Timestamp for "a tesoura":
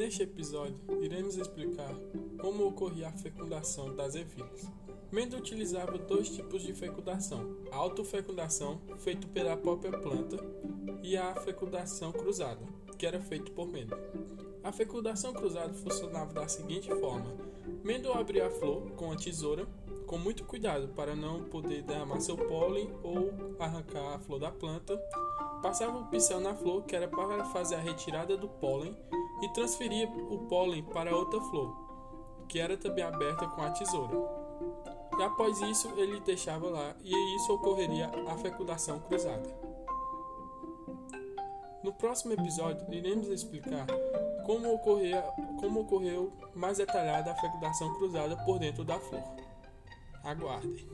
19.12-19.68, 33.62-34.16